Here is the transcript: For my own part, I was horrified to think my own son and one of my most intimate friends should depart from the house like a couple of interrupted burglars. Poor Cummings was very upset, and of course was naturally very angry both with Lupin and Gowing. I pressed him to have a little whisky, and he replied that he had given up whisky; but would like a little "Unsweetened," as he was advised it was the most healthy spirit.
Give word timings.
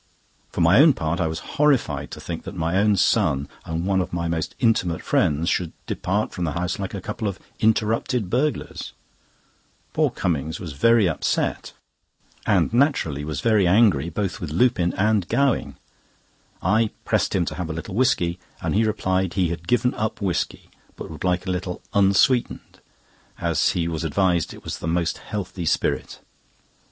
For 0.51 0.61
my 0.61 0.81
own 0.81 0.93
part, 0.93 1.19
I 1.21 1.27
was 1.27 1.37
horrified 1.61 2.09
to 2.09 2.19
think 2.19 2.51
my 2.51 2.75
own 2.77 2.95
son 2.97 3.47
and 3.65 3.85
one 3.85 4.01
of 4.01 4.11
my 4.11 4.27
most 4.27 4.55
intimate 4.57 5.03
friends 5.03 5.47
should 5.47 5.73
depart 5.85 6.31
from 6.31 6.43
the 6.43 6.53
house 6.53 6.79
like 6.79 6.95
a 6.95 7.01
couple 7.01 7.27
of 7.27 7.37
interrupted 7.59 8.27
burglars. 8.27 8.93
Poor 9.93 10.09
Cummings 10.09 10.59
was 10.59 10.73
very 10.73 11.07
upset, 11.07 11.73
and 12.47 12.65
of 12.65 12.71
course 12.71 12.73
was 12.73 12.79
naturally 12.79 13.23
very 13.25 13.67
angry 13.67 14.09
both 14.09 14.41
with 14.41 14.49
Lupin 14.49 14.91
and 14.95 15.27
Gowing. 15.29 15.75
I 16.63 16.89
pressed 17.05 17.35
him 17.35 17.45
to 17.45 17.53
have 17.53 17.69
a 17.69 17.73
little 17.73 17.93
whisky, 17.93 18.39
and 18.59 18.73
he 18.73 18.83
replied 18.83 19.29
that 19.29 19.33
he 19.35 19.49
had 19.49 19.67
given 19.67 19.93
up 19.93 20.19
whisky; 20.19 20.71
but 20.95 21.11
would 21.11 21.23
like 21.23 21.45
a 21.45 21.51
little 21.51 21.79
"Unsweetened," 21.93 22.79
as 23.37 23.69
he 23.73 23.87
was 23.87 24.03
advised 24.03 24.51
it 24.51 24.63
was 24.63 24.79
the 24.79 24.87
most 24.87 25.19
healthy 25.19 25.67
spirit. 25.67 26.21